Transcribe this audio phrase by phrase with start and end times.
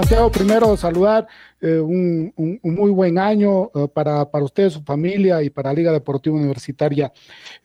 [0.00, 1.28] Santiago, primero saludar
[1.60, 2.32] eh, un,
[2.62, 7.12] muy buen año eh, para, para usted, su familia y para Liga Deportiva Universitaria.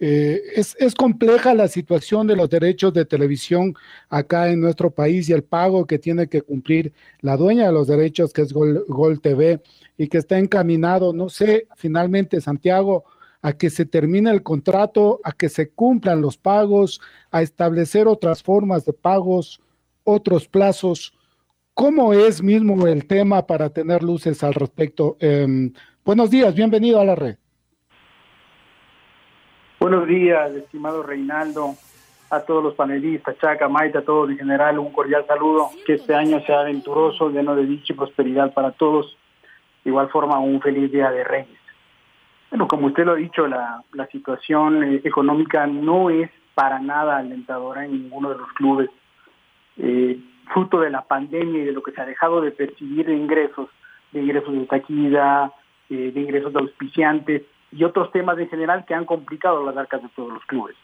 [0.02, 3.74] Eh, es, es, compleja la situación de los derechos de televisión
[4.10, 6.92] acá en nuestro país y el pago que tiene que cumplir
[7.22, 9.62] la dueña de los derechos, que es Gol, Gol TV,
[9.98, 13.06] y que está encaminado, no sé, finalmente, Santiago,
[13.42, 17.00] a que se termine el contrato, a que se cumplan los pagos,
[17.32, 19.62] a establecer otras formas de pagos,
[20.04, 21.14] otros plazos.
[21.76, 25.18] ¿Cómo es mismo el tema para tener luces al respecto?
[25.20, 25.74] Em,
[26.06, 27.36] buenos días, bienvenido a la red.
[29.82, 31.76] Buenos días, estimado Reinaldo,
[32.30, 35.70] a todos los panelistas, Chaca, Maita, a todos en general, un cordial saludo.
[35.86, 39.18] Que este año sea aventuroso, lleno de dicha y prosperidad para todos.
[39.84, 41.60] De igual forma, un feliz día de Reyes.
[42.52, 47.84] Bueno, como usted lo ha dicho, la, situación eh, económica no es para nada alentadora
[47.84, 48.90] en ninguno de los clubes.
[49.76, 53.16] Eh, fruto de la pandemia y de lo que se ha dejado de percibir de
[53.16, 53.70] ingresos,
[54.12, 55.52] de ingresos de taquilla,
[55.90, 60.02] eh, de ingresos de auspiciantes y otros temas en general que han complicado las arcas
[60.02, 60.76] de todos los clubes.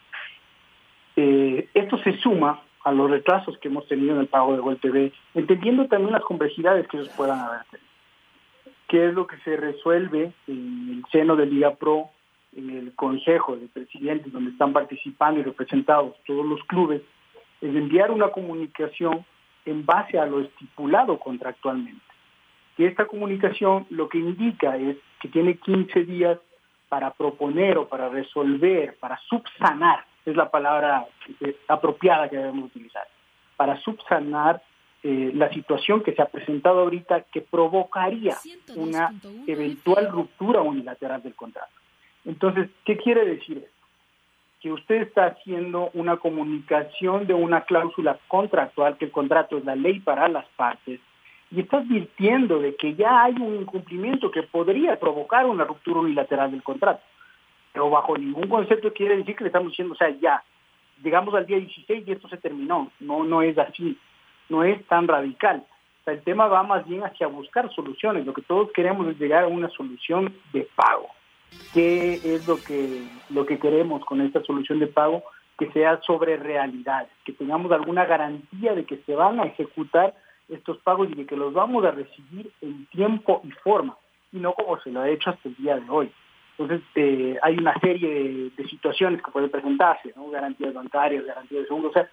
[1.16, 4.78] Eh, esto se suma a los retrasos que hemos tenido en el pago de Gol
[4.78, 7.88] TV, entendiendo también las complejidades que ellos puedan haber tenido.
[8.88, 12.10] ¿Qué es lo que se resuelve en el seno de Liga Pro,
[12.54, 17.00] en el Consejo de Presidentes, donde están participando y representados todos los clubes?
[17.60, 19.24] Es enviar una comunicación
[19.64, 22.02] en base a lo estipulado contractualmente.
[22.78, 26.38] Y esta comunicación lo que indica es que tiene 15 días
[26.88, 31.06] para proponer o para resolver, para subsanar, es la palabra
[31.68, 33.06] apropiada que debemos utilizar,
[33.56, 34.62] para subsanar
[35.02, 38.36] eh, la situación que se ha presentado ahorita que provocaría
[38.76, 39.12] una
[39.46, 41.72] eventual ruptura unilateral del contrato.
[42.24, 43.71] Entonces, ¿qué quiere decir esto?
[44.62, 49.74] Que usted está haciendo una comunicación de una cláusula contractual, que el contrato es la
[49.74, 51.00] ley para las partes,
[51.50, 56.52] y está advirtiendo de que ya hay un incumplimiento que podría provocar una ruptura unilateral
[56.52, 57.02] del contrato.
[57.72, 60.42] Pero bajo ningún concepto quiere decir que le estamos diciendo, o sea, ya,
[61.02, 62.90] llegamos al día 16 y esto se terminó.
[63.00, 63.98] No, no es así,
[64.48, 65.64] no es tan radical.
[66.06, 68.24] El tema va más bien hacia buscar soluciones.
[68.24, 71.08] Lo que todos queremos es llegar a una solución de pago
[71.72, 75.22] qué es lo que, lo que queremos con esta solución de pago,
[75.58, 80.14] que sea sobre realidades, que tengamos alguna garantía de que se van a ejecutar
[80.48, 83.96] estos pagos y de que los vamos a recibir en tiempo y forma,
[84.32, 86.10] y no como se lo ha hecho hasta el día de hoy.
[86.58, 90.30] Entonces, eh, hay una serie de, situaciones que pueden presentarse, ¿no?
[90.30, 91.88] garantías bancarias, garantías de segundo.
[91.88, 92.08] O sea,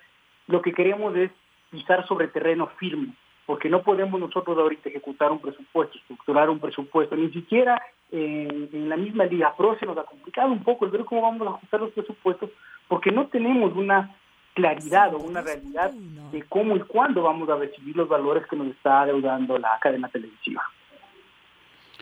[0.47, 1.31] lo que queremos es
[1.69, 3.13] pisar sobre terreno firme,
[3.49, 8.95] porque no podemos nosotros ahorita ejecutar un presupuesto, estructurar un presupuesto, ni siquiera en, la
[8.95, 11.79] misma Liga Pro se nos ha complicado un poco el ver cómo vamos a ajustar
[11.79, 12.51] los presupuestos,
[12.87, 14.15] porque no tenemos una
[14.53, 15.91] claridad o una realidad
[16.31, 20.09] de cómo y cuándo vamos a recibir los valores que nos está adeudando la cadena
[20.09, 20.61] televisiva.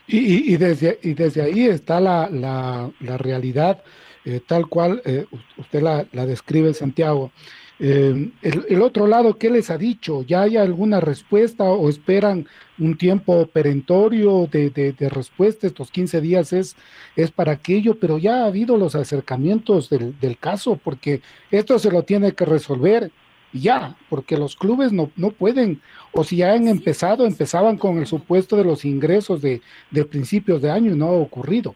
[0.06, 3.82] Y, y, desde, y desde ahí está la, realidad
[4.26, 5.26] eh, tal cual eh,
[5.56, 7.32] usted la describe, Santiago.
[7.80, 10.24] Eh, el, otro lado, ¿qué les ha dicho?
[10.24, 12.48] ¿Ya hay alguna respuesta o esperan
[12.80, 15.68] un tiempo perentorio de, de, respuesta?
[15.68, 16.76] Estos 15 días es,
[17.16, 21.22] es para aquello, pero ya ha habido los acercamientos del, del caso, porque
[21.52, 23.12] esto se lo tiene que resolver
[23.54, 25.82] ya, porque los clubes no, no pueden,
[26.12, 29.62] o si ya han empezado, empezaban con el supuesto de los ingresos de,
[29.92, 31.76] de principios de año y no ha ocurrido.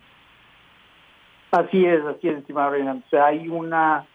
[1.51, 4.05] Así es, así es, estimado O sea, hay una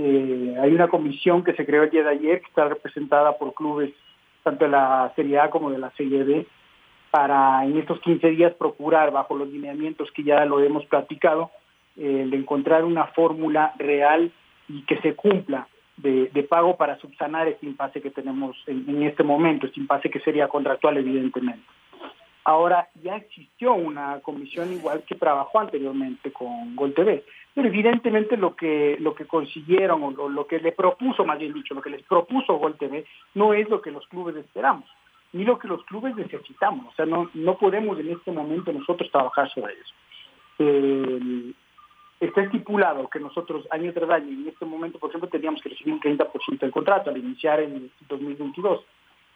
[0.00, 3.52] eh, hay una comisión que se creó el día de ayer que está representada por
[3.52, 3.92] clubes
[4.44, 6.46] tanto de la Serie A como de la Serie B
[7.10, 11.50] para en estos 15 días procurar bajo los lineamientos que ya lo hemos platicado
[11.96, 14.30] eh, de encontrar una fórmula real
[14.68, 15.66] y que se cumpla
[15.96, 20.46] de, pago para subsanar este impasse que tenemos en, este momento, este impasse que sería
[20.46, 21.66] contractual evidentemente.
[22.44, 27.24] Ahora ya existió una comisión igual que trabajó anteriormente con Gol TV
[27.58, 31.74] pero evidentemente lo que, lo que consiguieron o lo, que le propuso, más bien dicho,
[31.74, 34.88] lo que les propuso Gol TV no es lo que los clubes esperamos,
[35.32, 36.86] ni lo que los clubes necesitamos.
[36.86, 39.92] O sea, no, no podemos en este momento nosotros trabajar sobre eso.
[40.60, 41.52] Eh,
[42.20, 45.94] está estipulado que nosotros año tras año, en este momento, por ejemplo, teníamos que recibir
[45.94, 48.84] un 30% del contrato al iniciar en 2022.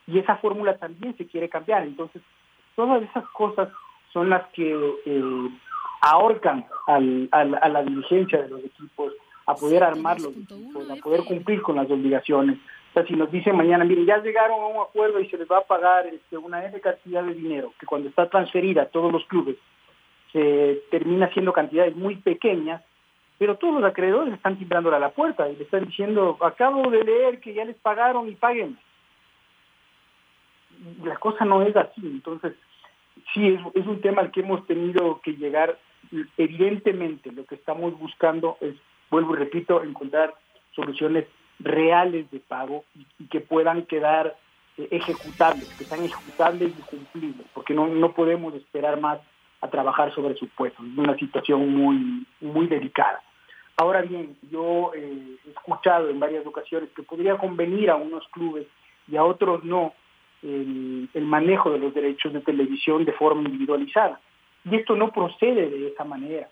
[0.07, 1.83] Y esa fórmula también se quiere cambiar.
[1.83, 2.23] Entonces,
[2.77, 3.69] todas esas cosas
[4.13, 4.73] son las que
[5.07, 5.49] eh,
[6.03, 9.13] ahorcan al, al, a la dirigencia de los equipos
[9.47, 12.59] a poder armar los equipos, a poder cumplir con las obligaciones.
[12.91, 15.49] O sea, si nos dicen mañana, mire, ya llegaron a un acuerdo y se les
[15.49, 19.11] va a pagar este, una F cantidad de dinero, que cuando está transferida a todos
[19.11, 19.57] los clubes
[20.33, 22.83] se termina siendo cantidades muy pequeñas,
[23.39, 27.05] pero todos los acreedores están timbrando a la puerta y le están diciendo, acabo de
[27.05, 28.79] leer que ya les pagaron y paguen.
[31.05, 32.55] La cosa no es así, entonces
[33.35, 35.79] sí es, es un tema al que hemos tenido que llegar.
[36.37, 38.75] Evidentemente lo que estamos buscando es,
[39.11, 40.35] vuelvo y repito, encontrar
[40.75, 41.27] soluciones
[41.59, 44.37] reales de pago y, que puedan quedar
[44.77, 49.21] eh, ejecutables, que sean ejecutables y cumplibles, porque no, no podemos esperar más
[49.61, 50.83] a trabajar sobre su puesto.
[50.83, 53.23] Es una situación muy, muy delicada.
[53.77, 58.67] Ahora bien, yo eh, he escuchado en varias ocasiones que podría convenir a unos clubes
[59.09, 59.95] y a otros no
[60.43, 64.21] el, manejo de los derechos de televisión de forma individualizada.
[64.65, 66.49] Y esto no procede de esa manera.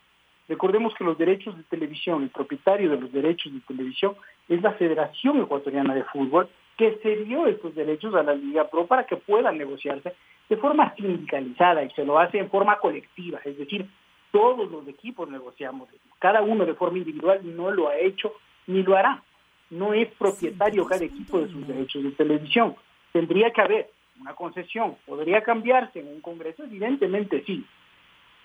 [0.49, 4.17] Recordemos que los derechos de televisión, el propietario de los derechos de televisión
[4.49, 9.05] es la Federación Ecuatoriana de Fútbol, que cedió estos derechos a la Liga Pro para
[9.05, 10.15] que puedan negociarse
[10.49, 13.87] de forma sindicalizada y se lo hace en forma colectiva, es decir,
[14.33, 18.33] todos los equipos negociamos, cada uno de forma individual no lo ha hecho
[18.67, 19.23] ni lo hará,
[19.71, 22.75] no es propietario cada equipo de sus derechos de televisión,
[23.13, 23.91] tendría que haber
[24.21, 27.65] una concesión, podría cambiarse en un Congreso, evidentemente sí,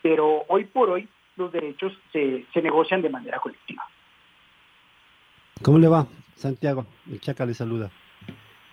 [0.06, 3.82] pero hoy por hoy los derechos se, se negocian de manera colectiva.
[5.64, 6.06] ¿Cómo le va?
[6.36, 7.90] Santiago, el Chaca le saluda.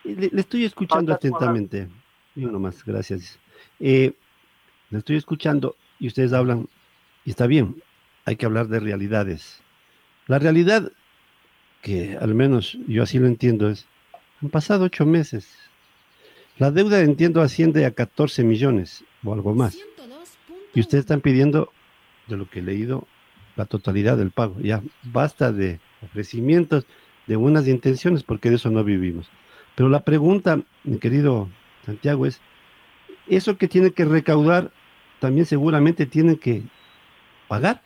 [0.05, 1.89] Le, le estoy escuchando atentamente.
[2.37, 3.39] Y uno más, gracias.
[3.81, 4.13] Eh,
[4.91, 6.69] le estoy escuchando y ustedes hablan,
[7.25, 7.83] y está bien,
[8.27, 9.63] hay que hablar de realidades.
[10.27, 10.93] La realidad,
[11.81, 13.87] que al menos yo así lo entiendo, es,
[14.43, 15.49] han pasado ocho meses.
[16.59, 19.79] La deuda, entiendo, asciende a 14 millones o algo más.
[20.75, 21.73] Y ustedes están pidiendo,
[22.29, 23.07] de lo que he leído,
[23.57, 24.59] la totalidad del pago.
[24.61, 26.87] Ya basta de ofrecimientos,
[27.27, 29.29] de buenas intenciones, porque de eso no vivimos.
[29.75, 31.49] Pero la pregunta, mi querido
[31.85, 32.41] Santiago, es
[33.27, 34.71] eso que tiene que recaudar,
[35.21, 36.63] también seguramente tienen que
[37.49, 37.83] pagar,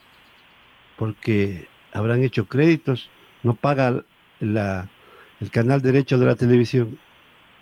[0.97, 3.11] porque habrán hecho créditos,
[3.43, 4.05] no paga
[4.41, 6.99] el canal derecho de la televisión,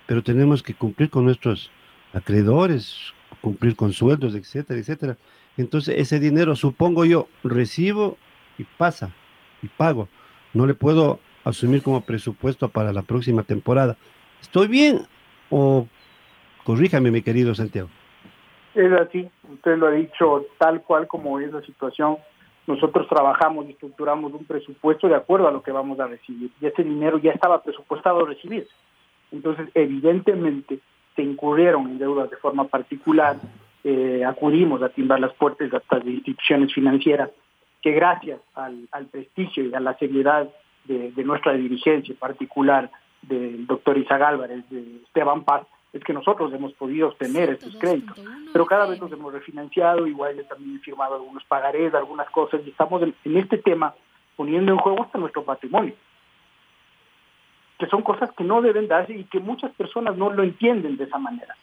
[0.06, 1.70] pero tenemos que cumplir con nuestros
[2.12, 3.12] acreedores,
[3.44, 5.16] cumplir con sueldos, etcétera, etcétera.
[5.56, 8.16] Entonces ese dinero, supongo yo, recibo
[8.58, 9.12] y pasa
[9.62, 10.08] y pago.
[10.52, 13.96] No le puedo asumir como presupuesto para la próxima temporada.
[14.40, 15.02] ¿Estoy bien
[15.50, 15.86] o
[16.64, 17.90] Corríjame, mi querido Santiago.
[18.74, 22.16] Es así, usted lo ha dicho tal cual como es la situación.
[22.66, 26.50] Nosotros trabajamos y estructuramos un presupuesto de acuerdo a lo que vamos a recibir.
[26.60, 28.66] Y ese dinero ya estaba presupuestado a recibir.
[29.30, 30.78] Entonces, evidentemente,
[31.14, 33.36] se incurrieron en deudas de forma particular.
[33.82, 37.30] Eh, acudimos a timbar las puertas de estas instituciones financieras
[37.82, 40.48] que gracias al, al prestigio y a la seriedad
[40.84, 42.90] de, de nuestra dirigencia, en particular
[43.22, 48.20] del doctor Isaac Álvarez, de Esteban Paz, es que nosotros hemos podido obtener estos créditos,
[48.52, 52.62] pero cada vez nos hemos refinanciado, igual yo también he firmado algunos pagarés, algunas cosas,
[52.66, 53.94] y estamos en, en este tema
[54.34, 55.94] poniendo en juego hasta nuestro patrimonio,
[57.78, 61.04] que son cosas que no deben darse y que muchas personas no lo entienden de
[61.04, 61.56] esa manera.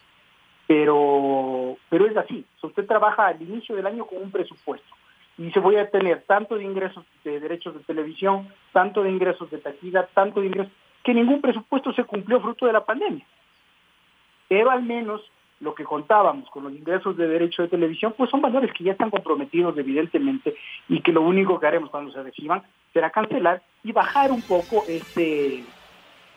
[0.67, 4.95] Pero, pero es así, si usted trabaja al inicio del año con un presupuesto
[5.37, 9.49] y dice voy a tener tanto de ingresos de derechos de televisión, tanto de ingresos
[9.51, 10.71] de taquilla, tanto de ingresos,
[11.03, 13.25] que ningún presupuesto se cumplió fruto de la pandemia
[14.51, 15.21] pero al menos
[15.61, 18.91] lo que contábamos con los ingresos de derecho de televisión, pues son valores que ya
[18.91, 20.57] están comprometidos evidentemente
[20.89, 24.83] y que lo único que haremos cuando se reciban será cancelar y bajar un poco
[24.89, 25.63] ese,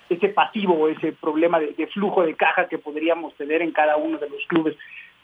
[0.09, 4.19] ese pasivo o ese problema de, flujo de caja que podríamos tener en cada uno
[4.19, 4.77] de los clubes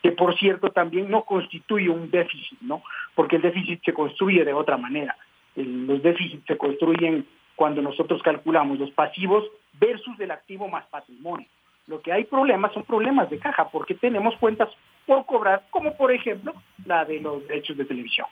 [0.03, 2.83] que por cierto también no constituye un déficit, ¿no?
[3.15, 5.15] Porque el déficit se construye de otra manera.
[5.57, 9.45] Los déficits se construyen cuando nosotros calculamos los pasivos
[9.75, 11.47] versus el activo más patrimonio.
[11.87, 14.71] Lo que hay problemas son problemas de caja, porque tenemos cuentas
[15.07, 16.55] por cobrar, como por ejemplo
[16.87, 18.27] la de los derechos de televisión.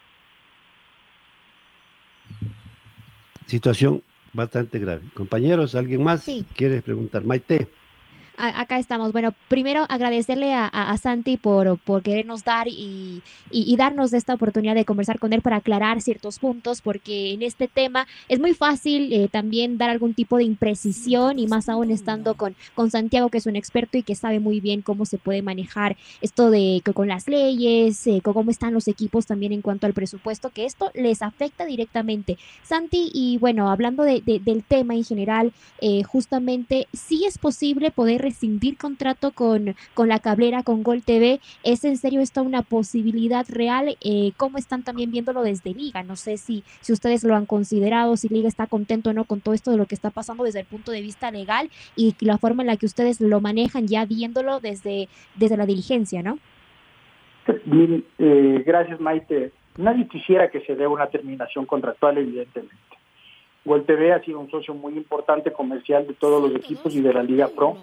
[3.44, 5.02] Situación bastante grave.
[5.14, 6.44] Compañeros, ¿alguien más Sí.
[6.56, 7.24] quiere preguntar?
[7.24, 7.68] Maite.
[8.38, 9.12] Acá estamos.
[9.12, 14.84] Bueno, primero agradecerle a, Santi por, por querernos dar y, y, darnos esta oportunidad de
[14.84, 19.28] conversar con él para aclarar ciertos puntos, porque en este tema es muy fácil eh,
[19.28, 23.46] también dar algún tipo de imprecisión y más aún estando con, con Santiago, que es
[23.46, 27.28] un experto y que sabe muy bien cómo se puede manejar esto de con las
[27.28, 31.64] leyes, eh, cómo están los equipos también en cuanto al presupuesto, que esto les afecta
[31.64, 32.38] directamente.
[32.62, 38.22] Santi, y bueno, hablando de, del tema en general, eh, justamente, si es posible poder
[38.28, 41.40] rescindir contrato con, con la cablera, con Gol TV.
[41.64, 43.96] ¿Es en serio esta una posibilidad real?
[44.02, 46.02] Eh, ¿Cómo están también viéndolo desde Liga?
[46.02, 49.40] No sé si, si ustedes lo han considerado, si Liga está contento o no con
[49.40, 52.38] todo esto de lo que está pasando desde el punto de vista legal y la
[52.38, 56.38] forma en la que ustedes lo manejan ya viéndolo desde, desde la diligencia, ¿no?
[58.18, 59.52] Eh, gracias, Maite.
[59.78, 62.76] Nadie quisiera que se dé una terminación contractual, evidentemente.
[63.64, 67.12] Gol TV ha sido un socio muy importante comercial de todos los equipos y de
[67.12, 67.76] la Liga Pro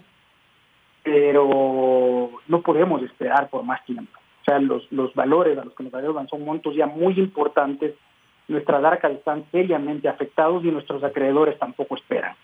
[1.06, 4.20] pero no podemos esperar por más tiempo.
[4.42, 7.94] O sea, los, los valores a los que nos adeudan son montos ya muy importantes,
[8.48, 12.36] nuestras arcas están seriamente afectados y nuestros acreedores tampoco esperan.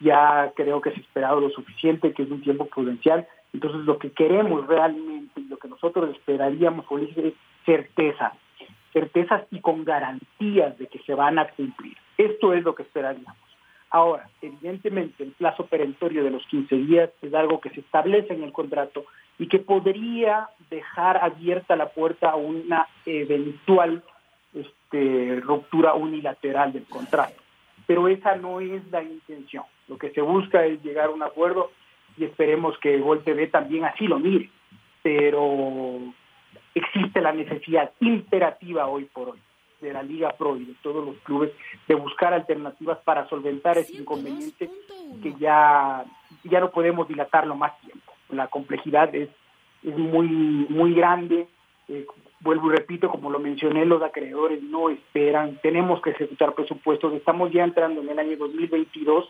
[0.00, 3.26] Ya creo que se ha esperado lo suficiente, que es un tiempo prudencial.
[3.54, 6.84] Entonces, lo que queremos realmente lo que nosotros esperaríamos
[7.16, 7.34] es
[7.64, 8.32] certeza,
[8.92, 11.96] certezas y con garantías de que se van a cumplir.
[12.18, 13.49] Esto es lo que esperaríamos.
[13.90, 18.44] Ahora, evidentemente, el plazo perentorio de los 15 días es algo que se establece en
[18.44, 19.04] el contrato
[19.36, 24.04] y que podría dejar abierta la puerta a una eventual
[24.54, 27.42] este, ruptura unilateral del contrato.
[27.86, 29.64] Pero esa no es la intención.
[29.88, 31.72] Lo que se busca es llegar a un acuerdo
[32.16, 34.50] y esperemos que Gol TV también así lo mire.
[35.02, 35.98] Pero
[36.76, 39.40] existe la necesidad imperativa hoy por hoy
[39.80, 41.52] de la Liga Pro y de todos los clubes
[41.88, 44.70] de buscar alternativas para solventar ese inconveniente
[45.22, 46.04] que ya,
[46.44, 48.12] ya no podemos dilatarlo más tiempo.
[48.30, 49.28] La complejidad es,
[49.82, 50.28] es muy,
[50.68, 51.48] muy grande.
[51.88, 52.06] Eh,
[52.40, 57.52] vuelvo y repito, como lo mencioné, los acreedores no esperan, tenemos que ejecutar presupuestos, estamos
[57.52, 59.28] ya entrando en el año 2022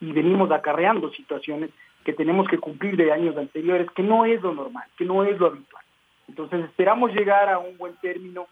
[0.00, 1.70] y venimos acarreando situaciones
[2.04, 5.38] que tenemos que cumplir de años anteriores, que no es lo normal, que no es
[5.38, 5.84] lo habitual.
[6.28, 8.46] Entonces esperamos llegar a un buen término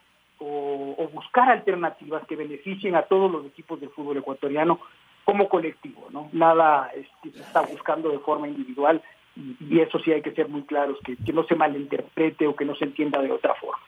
[0.45, 4.81] o, buscar alternativas que beneficien a todos los equipos del fútbol ecuatoriano
[5.25, 6.29] como colectivo, ¿no?
[6.33, 6.91] Nada
[7.23, 9.03] se está buscando de forma individual
[9.37, 12.65] y, eso sí hay que ser muy claros, que, que no se malinterprete o que
[12.65, 13.83] no se entienda de otra forma.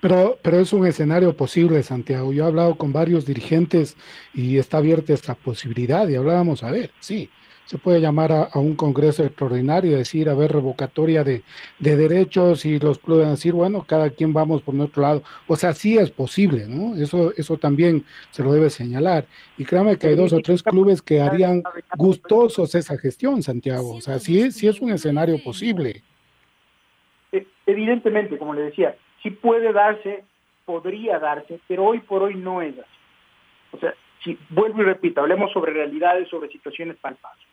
[0.00, 2.32] Pero, pero es un escenario posible, Santiago.
[2.32, 3.96] Yo he hablado con varios dirigentes
[4.32, 7.30] y está abierta esta posibilidad y hablábamos, a ver, sí,
[7.68, 11.42] se puede llamar a, un congreso extraordinario decir, a ver, revocatoria de,
[11.78, 15.22] derechos y los clubes decir, bueno, cada quien vamos por nuestro lado.
[15.46, 16.94] O sea, sí es posible, ¿no?
[16.96, 19.26] Eso, eso también se lo debe señalar.
[19.58, 21.62] Y créame que hay dos o tres clubes que harían
[21.98, 23.96] gustosos esa gestión, Santiago.
[23.96, 26.02] O sea, sí, sí es un escenario posible.
[27.66, 30.24] Evidentemente, como le decía, sí puede darse,
[30.64, 32.90] podría darse, pero hoy por hoy no es así.
[33.72, 33.92] O sea,
[34.24, 37.46] si vuelvo y repito, hablemos sobre realidades, sobre situaciones palpables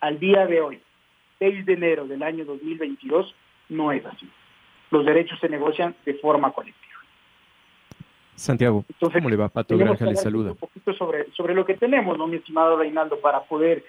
[0.00, 0.80] al día de hoy,
[1.38, 3.34] 6 de enero del año 2022,
[3.70, 4.28] no es así.
[4.90, 6.80] Los derechos se negocian de forma colectiva.
[8.34, 9.48] Santiago, ¿cómo le va?
[9.48, 10.52] Pato Granja le saluda.
[10.52, 13.84] Un poquito sobre, sobre lo que tenemos, ¿no, mi estimado Reinaldo, para poder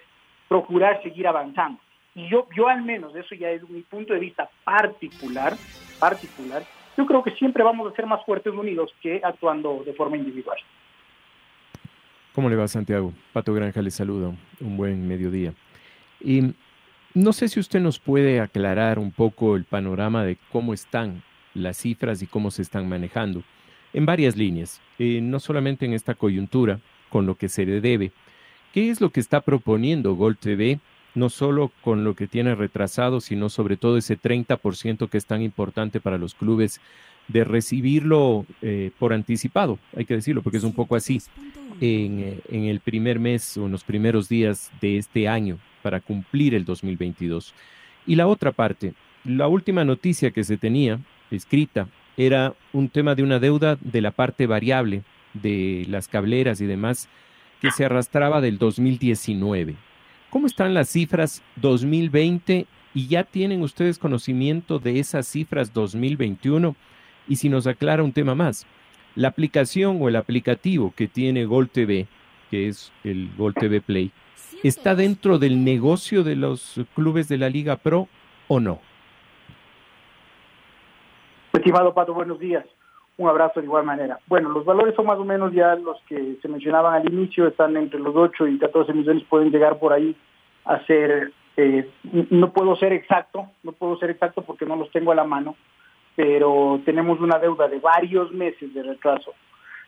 [0.49, 1.79] procurar seguir avanzando.
[2.13, 5.55] Y yo, yo al menos, eso ya es mi punto de vista particular,
[5.97, 6.63] particular,
[6.97, 10.57] yo creo que siempre vamos a ser más fuertes unidos que actuando de forma individual.
[12.33, 13.13] ¿Cómo le va, Santiago?
[13.31, 14.33] Pato Granja le saluda.
[14.59, 15.53] Un buen mediodía.
[16.23, 16.53] Y
[17.13, 21.23] no sé si usted nos puede aclarar un poco el panorama de cómo están
[21.53, 23.43] las cifras y cómo se están manejando
[23.93, 28.11] en varias líneas, eh, no solamente en esta coyuntura, con lo que se le debe.
[28.73, 30.79] ¿Qué es lo que está proponiendo Gol TV?
[31.13, 35.41] No solo con lo que tiene retrasado, sino sobre todo ese 30% que es tan
[35.41, 36.79] importante para los clubes
[37.27, 41.21] de recibirlo eh, por anticipado, hay que decirlo, porque es un poco así,
[41.81, 46.53] eh, en el primer mes o en los primeros días de este año, para cumplir
[46.55, 47.53] el 2022.
[48.07, 53.23] Y la otra parte, la última noticia que se tenía escrita era un tema de
[53.23, 57.09] una deuda de la parte variable de las cableras y demás
[57.61, 59.75] que se arrastraba del 2019.
[60.29, 66.75] ¿Cómo están las cifras 2020 y ya tienen ustedes conocimiento de esas cifras 2021?
[67.27, 68.65] Y si nos aclara un tema más,
[69.15, 72.07] la aplicación o el aplicativo que tiene Gol TV,
[72.50, 74.11] que es el Gol TV Play,
[74.63, 78.07] ¿Está dentro del negocio de los clubes de la Liga Pro
[78.47, 78.79] o no?
[81.53, 82.65] Estimado Pato, buenos días.
[83.17, 84.19] Un abrazo de igual manera.
[84.27, 87.75] Bueno, los valores son más o menos ya los que se mencionaban al inicio, están
[87.75, 90.15] entre los 8 y 14 millones, pueden llegar por ahí
[90.65, 91.89] a ser Eh,
[92.29, 95.55] no puedo ser exacto, no puedo ser exacto porque no los tengo a la mano,
[96.15, 99.33] pero tenemos una deuda de varios meses de retraso,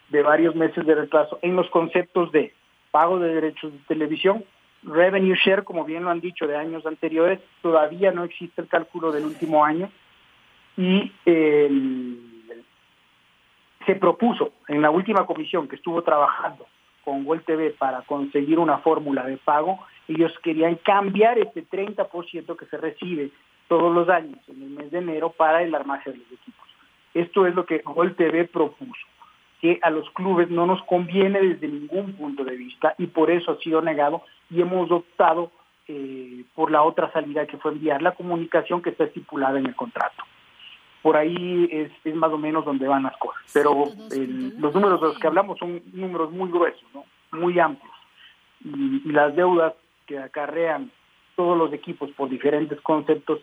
[0.09, 2.53] de varios meses de retraso en los conceptos de
[2.91, 4.43] pago de derechos de televisión,
[4.85, 9.11] revenue share, como bien lo han dicho de años anteriores, todavía no existe el cálculo
[9.11, 9.89] del último año
[10.77, 11.11] y
[13.85, 16.65] se propuso en la última comisión que estuvo trabajando
[17.03, 22.65] con Gol TV para conseguir una fórmula de pago, ellos querían cambiar este 30% que
[22.65, 23.31] se recibe
[23.67, 26.67] todos los años en el mes de enero para el armaje de los equipos.
[27.13, 29.05] Esto es lo que Gol TV propuso,
[29.61, 33.51] que a los clubes no nos conviene desde ningún punto de vista y por eso
[33.51, 34.23] ha sido negado
[34.53, 35.51] y hemos optado
[35.87, 39.75] eh, por la otra salida que fue enviar la comunicación que está estipulada en el
[39.75, 40.23] contrato.
[41.01, 43.41] Por ahí es, más o menos donde van las cosas.
[43.53, 43.85] Pero
[44.57, 46.83] los números de los que hablamos son números muy gruesos,
[47.31, 47.93] muy amplios.
[48.63, 49.73] Y, las deudas
[50.05, 50.91] que acarrean
[51.35, 53.39] todos los equipos por diferentes conceptos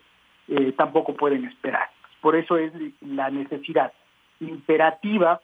[0.49, 1.91] eh, tampoco pueden esperar.
[2.23, 3.93] Por eso es la necesidad
[4.41, 5.41] imperativa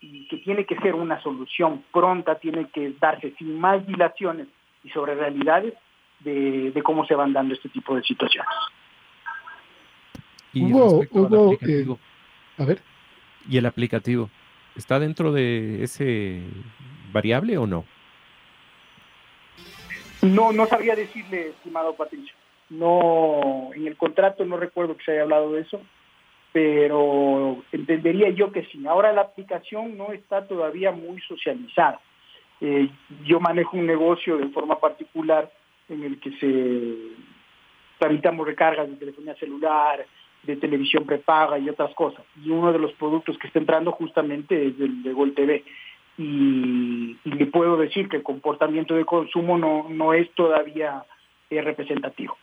[0.00, 4.46] y que tiene que ser una solución pronta, tiene que darse sin más dilaciones
[4.88, 5.74] y sobre realidades
[6.20, 8.50] de, cómo se van dando este tipo de situaciones.
[10.52, 11.02] Y hubo,
[11.60, 11.86] eh,
[12.56, 12.80] a ver.
[13.48, 14.30] ¿Y el aplicativo?
[14.76, 16.42] ¿Está dentro de ese
[17.12, 17.84] variable o no?
[20.22, 22.34] No, no sabría decirle, estimado Patricio.
[22.70, 25.80] No, en el contrato no recuerdo que se haya hablado de eso,
[26.52, 28.84] pero entendería yo que sí.
[28.86, 32.00] Ahora la aplicación no está todavía muy socializada.
[32.60, 32.88] Eh,
[33.24, 35.50] yo manejo un negocio de forma particular
[35.88, 36.96] en el que se
[37.98, 40.04] tramitamos recargas de telefonía celular,
[40.42, 42.24] de televisión prepaga y otras cosas.
[42.42, 45.64] Y uno de los productos que está entrando justamente es el de Gol TV.
[46.16, 51.04] Y, le puedo decir que el comportamiento de consumo no, no es todavía
[51.50, 52.36] eh, representativo.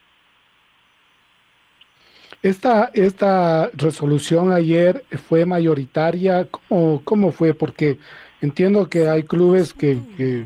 [2.42, 7.54] Esta, esta resolución ayer fue mayoritaria, ¿cómo, cómo fue?
[7.54, 7.98] Porque
[8.46, 10.46] Entiendo que hay clubes que, que,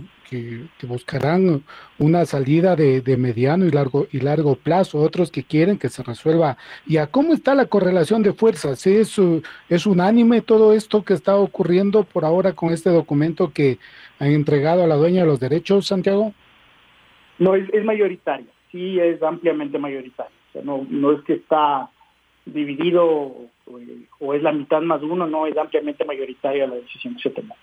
[0.87, 1.63] buscarán
[1.97, 6.55] una salida de, mediano y largo, y largo plazo, otros que quieren que se resuelva.
[6.87, 8.87] ¿Y a cómo está la correlación de fuerzas?
[8.87, 9.19] ¿Es,
[9.67, 13.79] ¿Es unánime todo esto que está ocurriendo por ahora con este documento que
[14.17, 16.33] han entregado a la dueña de los derechos, Santiago?
[17.37, 20.31] No, es, es mayoritario, sí es ampliamente mayoritario.
[20.63, 21.89] no, no es que está
[22.45, 23.49] dividido
[24.19, 27.55] o, es la mitad más uno, no, es ampliamente mayoritaria la decisión que se tomó.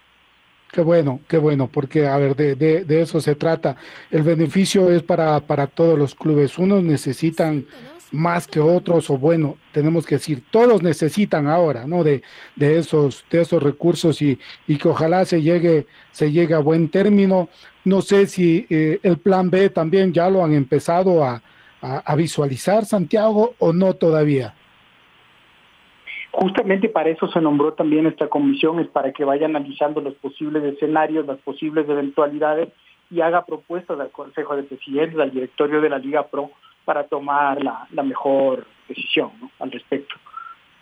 [0.77, 3.77] Qué bueno, qué bueno, porque a ver, de, de, eso se trata.
[4.11, 6.59] El beneficio es para, para todos los clubes.
[6.59, 7.65] Unos necesitan
[8.13, 12.05] más que otros, o bueno, tenemos que decir, todos necesitan ahora, ¿no?
[12.05, 12.21] De,
[12.57, 16.91] de esos, de esos recursos y, y que ojalá se llegue, se llegue a buen
[16.91, 17.49] término.
[17.87, 21.43] No sé si eh, el plan B también ya lo han empezado a,
[21.81, 24.55] a visualizar, Santiago, o no todavía.
[26.39, 30.63] Justamente para eso se nombró también esta comisión, es para que vaya analizando los posibles
[30.65, 32.69] escenarios, las posibles eventualidades
[33.11, 36.51] y haga propuestas al Consejo de Presidentes, al directorio de la Liga Pro,
[36.85, 40.15] para tomar la, mejor decisión al respecto.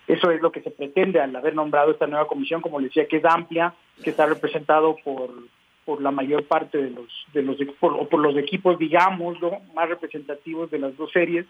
[0.09, 3.07] Eso es lo que se pretende al haber nombrado esta nueva comisión, como le decía,
[3.07, 5.31] que es amplia, que está representado por,
[5.85, 9.39] por la mayor parte de los, de los por, por los equipos, digamos,
[9.73, 11.47] más representativos de las dos series,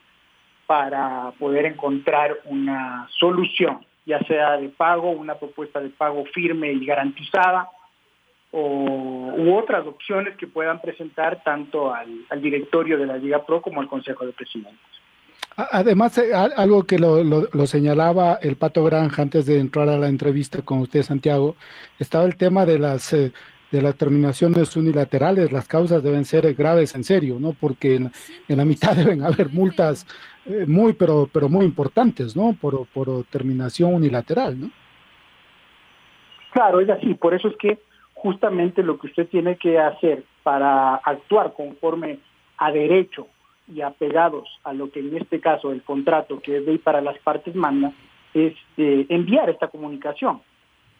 [0.66, 6.84] para poder encontrar una solución ya sea de pago, una propuesta de pago firme y
[6.84, 7.68] garantizada,
[8.50, 13.80] o, u otras opciones que puedan presentar tanto al, directorio de la Liga Pro como
[13.80, 14.78] al Consejo de Presidentes.
[15.56, 20.08] Además, eh, algo que lo, lo, señalaba el Pato Granja antes de entrar a la
[20.08, 21.54] entrevista con usted, Santiago,
[21.98, 23.32] estaba el tema de las eh,
[23.74, 25.50] de las terminaciones unilaterales.
[25.50, 27.52] Las causas deben ser graves en serio, ¿no?
[27.52, 28.12] Porque en,
[28.48, 30.06] en la mitad deben haber multas
[30.46, 32.54] eh, muy, pero, pero muy importantes, ¿no?
[32.60, 34.70] Por, por terminación unilateral, ¿no?
[36.52, 37.14] Claro, es así.
[37.14, 37.80] Por eso es que
[38.14, 42.20] justamente lo que usted tiene que hacer para actuar conforme
[42.58, 43.26] a derecho
[43.66, 47.18] y apegados a lo que en este caso el contrato que es de para las
[47.18, 47.92] partes manda,
[48.34, 50.42] es eh, enviar esta comunicación.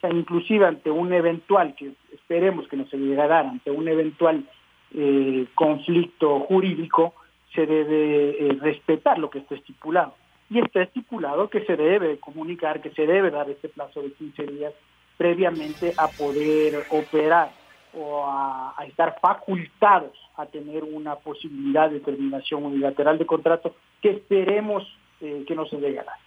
[0.04, 4.44] Sea, inclusive ante un eventual, que esperemos que no se llegará, ante un eventual
[4.92, 7.14] eh, conflicto jurídico,
[7.54, 10.14] se debe eh, respetar lo que está estipulado.
[10.50, 14.42] Y está estipulado que se debe comunicar, que se debe dar este plazo de 15
[14.42, 14.74] días
[15.16, 17.50] previamente a poder operar
[17.94, 24.82] o a, estar facultados a tener una posibilidad de terminación unilateral de contrato que esperemos
[25.22, 26.23] eh, que no se dar.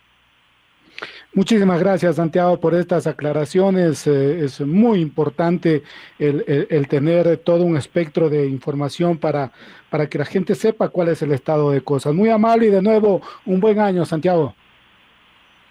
[1.33, 4.07] Muchísimas gracias, Santiago, por estas aclaraciones.
[4.07, 5.83] Eh, es muy importante
[6.17, 9.51] el, tener todo un espectro de información para,
[9.89, 12.13] para que la gente sepa cuál es el estado de cosas.
[12.13, 14.55] Muy amable y de nuevo, un buen año, Santiago.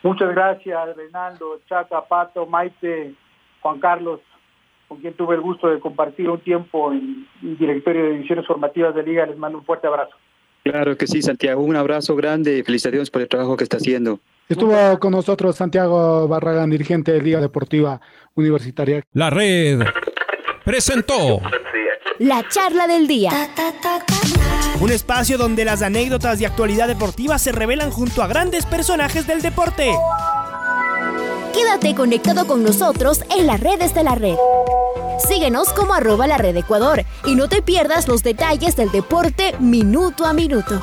[0.02, 3.14] Muchas gracias, Reinaldo, Chaca, Pato, Maite,
[3.60, 4.20] Juan Carlos,
[4.86, 8.94] con quien tuve el gusto de compartir un tiempo en el directorio de divisiones formativas
[8.94, 9.26] de Liga.
[9.26, 10.14] Les mando un fuerte abrazo.
[10.62, 11.62] Claro que sí, Santiago.
[11.62, 14.20] Un abrazo grande y felicitaciones por el trabajo que está haciendo.
[14.48, 18.00] Estuvo con nosotros Santiago Barragán, dirigente de Liga Deportiva
[18.34, 19.02] Universitaria.
[19.12, 19.80] La red
[20.64, 21.40] presentó
[22.18, 23.30] la charla del día.
[24.80, 29.42] Un espacio donde las anécdotas de actualidad deportiva se revelan junto a grandes personajes del
[29.42, 29.92] deporte.
[31.52, 34.36] Quédate conectado con nosotros en las redes de la red.
[35.26, 40.24] Síguenos como arroba la red Ecuador y no te pierdas los detalles del deporte minuto
[40.24, 40.82] a minuto.